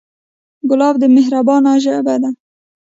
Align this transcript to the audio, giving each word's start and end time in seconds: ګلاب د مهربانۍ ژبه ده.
ګلاب 0.69 0.95
د 0.99 1.03
مهربانۍ 1.15 1.75
ژبه 1.83 2.15
ده. 2.21 2.29